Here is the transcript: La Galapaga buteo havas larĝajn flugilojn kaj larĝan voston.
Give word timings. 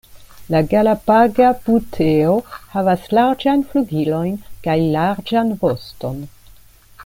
La 0.53 0.59
Galapaga 0.69 1.49
buteo 1.67 2.33
havas 2.71 3.05
larĝajn 3.19 3.63
flugilojn 3.75 4.35
kaj 4.69 4.79
larĝan 4.97 5.57
voston. 5.67 6.21